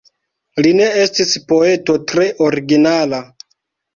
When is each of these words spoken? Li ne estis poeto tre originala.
Li 0.65 0.71
ne 0.77 0.87
estis 1.01 1.35
poeto 1.51 1.97
tre 2.13 2.25
originala. 2.47 3.23